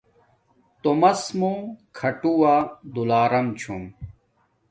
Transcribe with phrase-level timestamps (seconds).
[0.81, 1.59] تومس موں
[1.97, 2.55] کھاٹووہ
[2.93, 3.83] دولارم چھوم